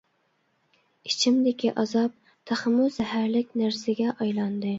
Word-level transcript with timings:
ئىچىمدىكى 1.09 1.71
ئازاب 1.83 2.15
تېخىمۇ 2.53 2.89
زەھەرلىك 2.97 3.53
نەرسىگە 3.63 4.17
ئايلاندى. 4.17 4.69